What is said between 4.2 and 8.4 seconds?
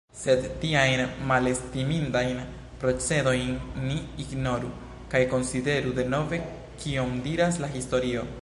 ignoru kaj konsideru denove, kion diras la historio.